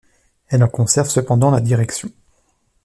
[0.47, 2.11] Elle en conserve cependant la direction.